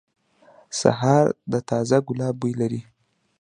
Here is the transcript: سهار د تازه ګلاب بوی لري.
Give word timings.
سهار 0.79 1.25
د 1.51 1.53
تازه 1.69 1.97
ګلاب 2.07 2.33
بوی 2.39 2.53
لري. 2.61 2.81